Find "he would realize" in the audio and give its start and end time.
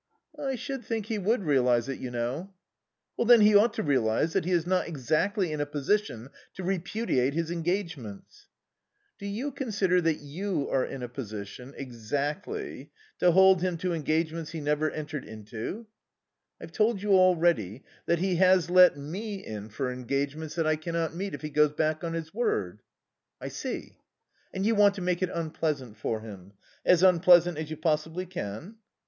1.05-1.87